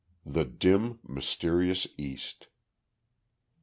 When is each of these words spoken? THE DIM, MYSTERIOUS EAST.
THE 0.25 0.45
DIM, 0.45 0.97
MYSTERIOUS 1.07 1.85
EAST. 1.95 2.47